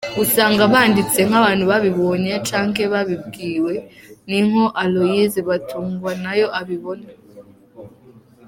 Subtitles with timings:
[0.23, 3.73] Usanga banditse nk'abantu babibonye canke babibwiwe»,
[4.29, 7.09] nikwo Aloys Batungwanayo abibona.